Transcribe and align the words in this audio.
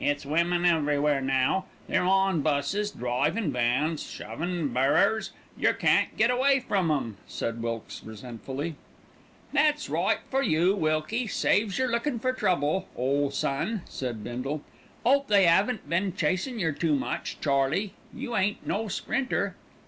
"It's 0.00 0.26
women 0.26 0.64
everywhere 0.64 1.20
now. 1.20 1.66
They're 1.86 2.02
on 2.02 2.40
buses, 2.40 2.90
drivin' 2.90 3.52
vans, 3.52 4.02
shovin' 4.02 4.72
barrers 4.72 5.30
yer 5.56 5.72
can't 5.72 6.16
get 6.16 6.32
away 6.32 6.58
from 6.58 6.90
'em," 6.90 7.16
said 7.28 7.62
Wilkes 7.62 8.02
resentfully. 8.04 8.74
"That's 9.52 9.88
all 9.88 10.02
right 10.02 10.18
for 10.32 10.42
you, 10.42 10.74
Wilkie, 10.74 11.28
saves 11.28 11.78
yer 11.78 11.86
lookin' 11.86 12.18
for 12.18 12.32
trouble, 12.32 12.88
ole 12.96 13.30
son," 13.30 13.82
said 13.84 14.24
Bindle. 14.24 14.62
"'Ope 15.06 15.28
they 15.28 15.46
'aven't 15.46 15.88
been 15.88 16.12
chasin' 16.16 16.58
yer 16.58 16.72
too 16.72 16.96
much, 16.96 17.40
Charlie; 17.40 17.94
you 18.12 18.34
ain't 18.36 18.66
no 18.66 18.88
sprinter." 18.88 19.54